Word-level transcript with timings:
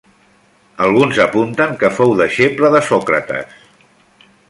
Alguns 0.85 1.19
apunten 1.27 1.77
que 1.83 1.93
fou 1.99 2.17
deixeble 2.23 2.75
de 2.79 2.85
Sòcrates. 2.91 3.57